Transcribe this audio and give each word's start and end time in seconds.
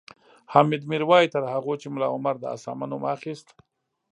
حامد 0.51 0.81
میر 0.89 1.03
وایي 1.09 1.31
تر 1.33 1.43
هغو 1.53 1.73
چې 1.81 1.87
ملا 1.93 2.07
عمر 2.15 2.35
د 2.39 2.45
اسامه 2.55 2.85
نوم 2.91 3.03
اخیست 3.15 3.47